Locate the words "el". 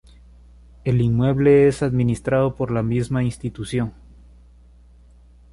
0.83-0.99